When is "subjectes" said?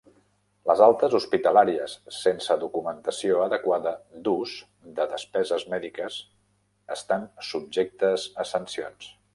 7.53-8.29